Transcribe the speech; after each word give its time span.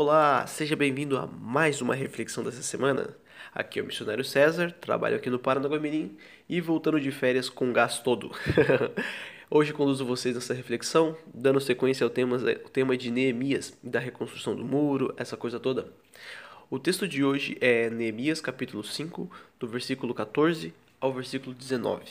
Olá, 0.00 0.46
seja 0.46 0.76
bem-vindo 0.76 1.18
a 1.18 1.26
mais 1.26 1.82
uma 1.82 1.92
reflexão 1.92 2.44
dessa 2.44 2.62
semana. 2.62 3.16
Aqui 3.52 3.80
é 3.80 3.82
o 3.82 3.84
missionário 3.84 4.24
César, 4.24 4.70
trabalho 4.70 5.16
aqui 5.16 5.28
no 5.28 5.40
Paranaguamirim 5.40 6.16
e 6.48 6.60
voltando 6.60 7.00
de 7.00 7.10
férias 7.10 7.48
com 7.48 7.72
gás 7.72 7.98
todo. 7.98 8.30
Hoje 9.50 9.72
conduzo 9.72 10.06
vocês 10.06 10.36
nessa 10.36 10.54
reflexão, 10.54 11.16
dando 11.34 11.60
sequência 11.60 12.04
ao 12.04 12.10
tema, 12.10 12.36
ao 12.36 12.70
tema 12.70 12.96
de 12.96 13.10
Neemias, 13.10 13.76
da 13.82 13.98
reconstrução 13.98 14.54
do 14.54 14.64
muro, 14.64 15.12
essa 15.16 15.36
coisa 15.36 15.58
toda. 15.58 15.92
O 16.70 16.78
texto 16.78 17.08
de 17.08 17.24
hoje 17.24 17.58
é 17.60 17.90
Neemias 17.90 18.40
capítulo 18.40 18.84
5, 18.84 19.28
do 19.58 19.66
versículo 19.66 20.14
14 20.14 20.72
ao 21.00 21.12
versículo 21.12 21.52
19. 21.52 22.04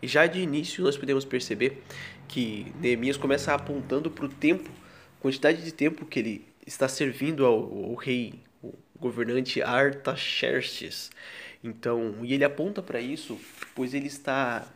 E 0.00 0.08
já 0.08 0.26
de 0.26 0.40
início 0.40 0.82
nós 0.82 0.96
podemos 0.96 1.26
perceber 1.26 1.82
que 2.26 2.72
Neemias 2.80 3.18
começa 3.18 3.52
apontando 3.52 4.10
para 4.10 4.24
o 4.24 4.28
tempo, 4.30 4.70
quantidade 5.20 5.62
de 5.62 5.70
tempo 5.70 6.06
que 6.06 6.18
ele 6.18 6.53
está 6.66 6.88
servindo 6.88 7.44
ao, 7.44 7.54
ao 7.54 7.94
rei, 7.94 8.40
o 8.62 8.72
governante 8.98 9.62
Artaxerxes. 9.62 11.10
Então, 11.62 12.18
e 12.22 12.34
ele 12.34 12.44
aponta 12.44 12.82
para 12.82 13.00
isso, 13.00 13.38
pois 13.74 13.94
ele 13.94 14.06
está 14.06 14.66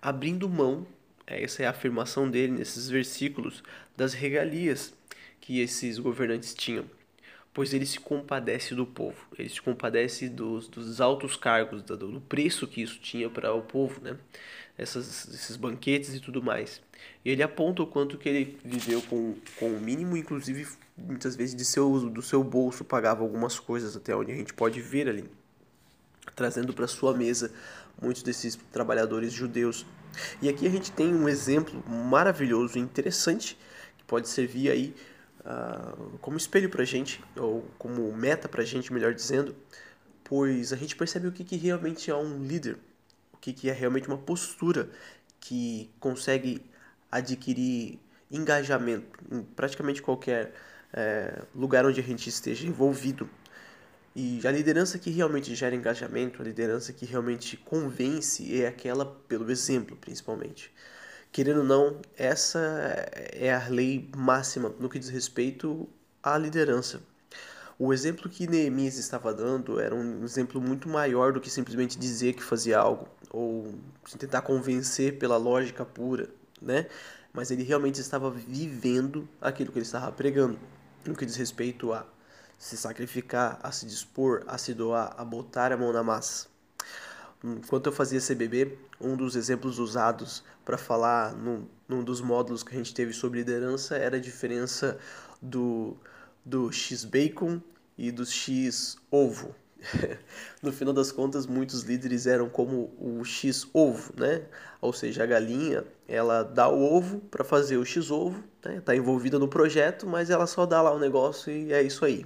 abrindo 0.00 0.48
mão, 0.48 0.86
é, 1.26 1.42
essa 1.42 1.62
é 1.62 1.66
a 1.66 1.70
afirmação 1.70 2.30
dele 2.30 2.52
nesses 2.52 2.88
versículos, 2.88 3.62
das 3.96 4.14
regalias 4.14 4.94
que 5.40 5.60
esses 5.60 5.98
governantes 5.98 6.54
tinham. 6.54 6.84
Pois 7.56 7.72
ele 7.72 7.86
se 7.86 7.98
compadece 7.98 8.74
do 8.74 8.84
povo, 8.84 9.16
ele 9.38 9.48
se 9.48 9.62
compadece 9.62 10.28
dos, 10.28 10.68
dos 10.68 11.00
altos 11.00 11.36
cargos, 11.36 11.82
do, 11.82 11.96
do 11.96 12.20
preço 12.20 12.66
que 12.66 12.82
isso 12.82 12.98
tinha 13.00 13.30
para 13.30 13.50
o 13.54 13.62
povo, 13.62 13.98
né? 14.02 14.18
Essas, 14.76 15.26
esses 15.32 15.56
banquetes 15.56 16.14
e 16.14 16.20
tudo 16.20 16.42
mais. 16.42 16.82
E 17.24 17.30
ele 17.30 17.42
aponta 17.42 17.82
o 17.82 17.86
quanto 17.86 18.18
que 18.18 18.28
ele 18.28 18.58
viveu 18.62 19.00
com, 19.00 19.36
com 19.58 19.68
o 19.70 19.80
mínimo, 19.80 20.18
inclusive 20.18 20.68
muitas 20.98 21.34
vezes 21.34 21.56
de 21.56 21.64
seu, 21.64 22.10
do 22.10 22.20
seu 22.20 22.44
bolso 22.44 22.84
pagava 22.84 23.22
algumas 23.22 23.58
coisas, 23.58 23.96
até 23.96 24.14
onde 24.14 24.32
a 24.32 24.36
gente 24.36 24.52
pode 24.52 24.82
ver 24.82 25.08
ali, 25.08 25.24
trazendo 26.34 26.74
para 26.74 26.86
sua 26.86 27.14
mesa 27.14 27.50
muitos 28.02 28.22
desses 28.22 28.54
trabalhadores 28.70 29.32
judeus. 29.32 29.86
E 30.42 30.50
aqui 30.50 30.66
a 30.66 30.70
gente 30.70 30.92
tem 30.92 31.14
um 31.14 31.26
exemplo 31.26 31.82
maravilhoso 31.88 32.78
interessante 32.78 33.56
que 33.96 34.04
pode 34.04 34.28
servir 34.28 34.70
aí 34.70 34.94
uh, 35.46 36.18
como 36.18 36.36
espelho 36.36 36.68
para 36.68 36.82
a 36.82 36.86
gente, 36.86 37.22
ou 37.36 37.64
como 37.78 38.12
meta 38.12 38.48
para 38.48 38.62
a 38.62 38.64
gente, 38.64 38.92
melhor 38.92 39.14
dizendo, 39.14 39.54
pois 40.24 40.72
a 40.72 40.76
gente 40.76 40.96
percebe 40.96 41.28
o 41.28 41.32
que, 41.32 41.44
que 41.44 41.56
realmente 41.56 42.10
é 42.10 42.14
um 42.14 42.42
líder, 42.42 42.76
o 43.32 43.36
que, 43.38 43.52
que 43.52 43.70
é 43.70 43.72
realmente 43.72 44.08
uma 44.08 44.18
postura 44.18 44.90
que 45.40 45.88
consegue 46.00 46.60
adquirir 47.10 48.00
engajamento 48.30 49.06
em 49.30 49.42
praticamente 49.42 50.02
qualquer 50.02 50.52
é, 50.92 51.42
lugar 51.54 51.86
onde 51.86 52.00
a 52.00 52.02
gente 52.02 52.28
esteja 52.28 52.66
envolvido. 52.66 53.30
E 54.14 54.40
a 54.46 54.50
liderança 54.50 54.98
que 54.98 55.10
realmente 55.10 55.54
gera 55.54 55.76
engajamento, 55.76 56.40
a 56.40 56.44
liderança 56.44 56.92
que 56.92 57.04
realmente 57.04 57.56
convence 57.56 58.60
é 58.60 58.66
aquela 58.66 59.04
pelo 59.04 59.50
exemplo, 59.50 59.96
principalmente. 59.96 60.72
Querendo 61.36 61.58
ou 61.58 61.64
não, 61.64 62.00
essa 62.16 62.58
é 63.34 63.52
a 63.52 63.68
lei 63.68 64.10
máxima 64.16 64.74
no 64.80 64.88
que 64.88 64.98
diz 64.98 65.10
respeito 65.10 65.86
à 66.22 66.38
liderança. 66.38 67.02
O 67.78 67.92
exemplo 67.92 68.30
que 68.30 68.46
Neemias 68.46 68.96
estava 68.96 69.34
dando 69.34 69.78
era 69.78 69.94
um 69.94 70.24
exemplo 70.24 70.62
muito 70.62 70.88
maior 70.88 71.34
do 71.34 71.40
que 71.42 71.50
simplesmente 71.50 71.98
dizer 71.98 72.32
que 72.32 72.42
fazia 72.42 72.78
algo 72.78 73.06
ou 73.28 73.70
tentar 74.18 74.40
convencer 74.40 75.18
pela 75.18 75.36
lógica 75.36 75.84
pura, 75.84 76.30
né? 76.58 76.86
Mas 77.34 77.50
ele 77.50 77.64
realmente 77.64 78.00
estava 78.00 78.30
vivendo 78.30 79.28
aquilo 79.38 79.70
que 79.70 79.76
ele 79.78 79.84
estava 79.84 80.10
pregando 80.10 80.58
no 81.04 81.14
que 81.14 81.26
diz 81.26 81.36
respeito 81.36 81.92
a 81.92 82.06
se 82.56 82.78
sacrificar, 82.78 83.60
a 83.62 83.70
se 83.70 83.84
dispor, 83.84 84.42
a 84.46 84.56
se 84.56 84.72
doar, 84.72 85.14
a 85.18 85.22
botar 85.22 85.70
a 85.70 85.76
mão 85.76 85.92
na 85.92 86.02
massa. 86.02 86.55
Enquanto 87.44 87.86
eu 87.86 87.92
fazia 87.92 88.20
CBB, 88.20 88.78
um 89.00 89.16
dos 89.16 89.36
exemplos 89.36 89.78
usados 89.78 90.42
para 90.64 90.78
falar 90.78 91.34
num, 91.34 91.66
num 91.88 92.02
dos 92.02 92.20
módulos 92.20 92.62
que 92.62 92.74
a 92.74 92.78
gente 92.78 92.94
teve 92.94 93.12
sobre 93.12 93.40
liderança 93.40 93.96
era 93.96 94.16
a 94.16 94.20
diferença 94.20 94.98
do, 95.40 95.96
do 96.44 96.72
X-Bacon 96.72 97.60
e 97.96 98.10
do 98.10 98.24
X-Ovo. 98.24 99.54
no 100.62 100.72
final 100.72 100.92
das 100.92 101.12
contas, 101.12 101.46
muitos 101.46 101.82
líderes 101.82 102.26
eram 102.26 102.48
como 102.48 102.92
o 102.98 103.24
X-ovo, 103.24 104.12
né? 104.16 104.42
Ou 104.80 104.92
seja, 104.92 105.22
a 105.22 105.26
galinha, 105.26 105.84
ela 106.08 106.42
dá 106.42 106.68
o 106.68 106.82
ovo 106.82 107.20
para 107.20 107.44
fazer 107.44 107.76
o 107.76 107.84
X-ovo, 107.84 108.42
né? 108.64 108.80
Tá 108.80 108.94
envolvida 108.96 109.38
no 109.38 109.48
projeto, 109.48 110.06
mas 110.06 110.30
ela 110.30 110.46
só 110.46 110.66
dá 110.66 110.80
lá 110.82 110.92
o 110.92 110.98
negócio 110.98 111.52
e 111.52 111.72
é 111.72 111.82
isso 111.82 112.04
aí. 112.04 112.24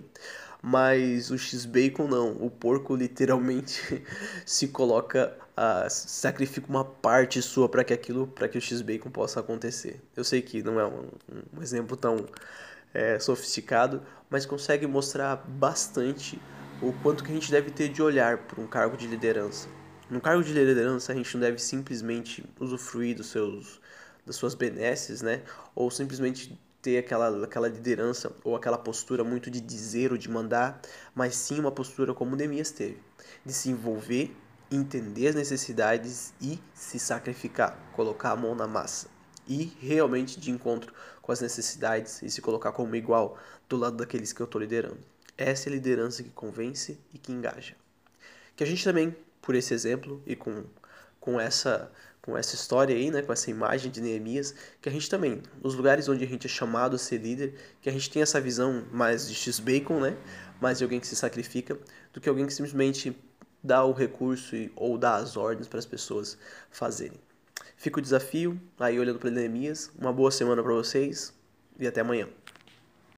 Mas 0.63 1.31
o 1.31 1.39
X-bacon 1.39 2.07
não, 2.07 2.33
o 2.33 2.51
porco 2.51 2.95
literalmente 2.95 4.05
se 4.45 4.69
coloca, 4.69 5.37
a, 5.57 5.89
sacrifica 5.89 6.69
uma 6.69 6.85
parte 6.85 7.41
sua 7.41 7.69
para 7.69 7.83
que 7.83 7.95
aquilo, 7.95 8.27
para 8.27 8.49
que 8.49 8.59
o 8.59 8.61
X-bacon 8.61 9.11
possa 9.11 9.41
acontecer. 9.41 10.01
Eu 10.15 10.23
sei 10.23 10.43
que 10.43 10.63
não 10.63 10.79
é 10.79 10.87
um, 10.87 11.09
um 11.57 11.63
exemplo 11.63 11.97
tão 11.97 12.27
é, 12.93 13.19
sofisticado, 13.19 14.03
mas 14.29 14.45
consegue 14.45 14.87
mostrar 14.87 15.37
bastante 15.37 16.39
o 16.83 16.93
quanto 17.03 17.25
que 17.25 17.31
a 17.31 17.35
gente 17.35 17.51
deve 17.51 17.71
ter 17.71 17.89
de 17.89 18.03
olhar 18.03 18.39
para 18.39 18.61
um 18.61 18.67
cargo 18.67 18.97
de 18.97 19.07
liderança. 19.07 19.69
No 20.11 20.21
cargo 20.21 20.43
de 20.43 20.53
liderança, 20.53 21.13
a 21.13 21.15
gente 21.15 21.33
não 21.35 21.41
deve 21.41 21.59
simplesmente 21.59 22.45
usufruir 22.59 23.17
dos 23.17 23.29
seus, 23.29 23.81
das 24.27 24.37
suas 24.37 24.55
benesses, 24.55 25.23
né? 25.23 25.43
Ou 25.75 25.91
simplesmente 25.91 26.59
ter 26.83 26.99
aquela, 26.99 27.45
aquela 27.45 27.69
liderança 27.69 28.33
ou 28.43 28.57
aquela 28.57 28.79
postura 28.79 29.23
muito 29.23 29.51
de 29.51 29.61
dizer 29.61 30.13
ou 30.13 30.19
de 30.19 30.29
mandar, 30.29 30.81
mas 31.15 31.35
sim 31.35 31.59
uma 31.61 31.71
postura 31.71 32.15
como 32.15 32.37
Neemias 32.37 32.71
teve, 32.71 32.99
de 33.45 33.53
se 33.53 33.71
envolver, 33.71 34.35
entender 34.71 35.29
as 35.29 35.35
necessidades 35.35 36.33
e 36.41 36.59
se 36.75 36.99
sacrificar, 36.99 37.77
colocar 37.93 38.33
a 38.33 38.37
mão 38.37 38.55
na 38.55 38.67
massa 38.67 39.09
e 39.47 39.77
realmente 39.81 40.39
de 40.39 40.51
encontro 40.51 40.95
com 41.21 41.33
as 41.33 41.41
necessidades 41.41 42.23
e 42.23 42.31
se 42.31 42.41
colocar 42.41 42.73
como 42.73 42.95
igual 42.95 43.37
do 43.69 43.77
lado 43.77 43.97
daqueles 43.97 44.33
que 44.33 44.41
eu 44.41 44.45
estou 44.45 44.61
liderando. 44.61 44.99
Essa 45.37 45.69
é 45.69 45.73
a 45.73 45.75
liderança 45.75 46.23
que 46.23 46.31
convence 46.31 46.99
e 47.13 47.19
que 47.19 47.33
engaja. 47.33 47.75
Que 48.55 48.63
a 48.63 48.67
gente 48.67 48.85
também, 48.85 49.15
por 49.43 49.55
esse 49.55 49.75
exemplo 49.75 50.23
e 50.27 50.37
com, 50.37 50.65
com 51.19 51.41
essa 51.41 51.91
com 52.31 52.39
essa 52.39 52.55
história 52.55 52.95
aí, 52.95 53.11
né, 53.11 53.23
com 53.23 53.33
essa 53.33 53.51
imagem 53.51 53.91
de 53.91 54.01
Neemias, 54.01 54.55
que 54.81 54.89
a 54.89 54.93
gente 54.93 55.11
também, 55.11 55.43
nos 55.63 55.75
lugares 55.75 56.09
onde 56.09 56.25
a 56.25 56.27
gente 56.27 56.47
é 56.47 56.49
chamado 56.49 56.95
a 56.95 56.99
ser 56.99 57.19
líder, 57.19 57.55
que 57.81 57.89
a 57.89 57.93
gente 57.93 58.09
tem 58.09 58.23
essa 58.23 58.41
visão 58.41 58.85
mais 58.93 59.29
de 59.29 59.35
X-Bacon, 59.35 60.01
né, 60.01 60.17
mais 60.61 60.79
de 60.79 60.85
alguém 60.85 61.01
que 61.01 61.07
se 61.07 61.17
sacrifica, 61.17 61.77
do 62.13 62.21
que 62.21 62.29
alguém 62.29 62.47
que 62.47 62.55
simplesmente 62.55 63.17
dá 63.63 63.85
o 63.85 63.93
recurso 63.93 64.55
e, 64.55 64.73
ou 64.77 64.97
dá 64.97 65.17
as 65.17 65.37
ordens 65.37 65.67
para 65.67 65.79
as 65.79 65.87
pessoas 65.87 66.39
fazerem. 66.71 67.19
Fica 67.77 67.99
o 67.99 68.03
desafio, 68.03 68.61
aí 68.79 68.99
olhando 68.99 69.19
para 69.19 69.31
Neemias, 69.31 69.91
uma 69.99 70.13
boa 70.13 70.31
semana 70.31 70.63
para 70.63 70.73
vocês 70.73 71.35
e 71.79 71.87
até 71.87 72.01
amanhã. 72.01 72.29